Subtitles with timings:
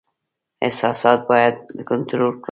[0.65, 1.55] احساسات باید
[1.89, 2.35] کنټرول کړم.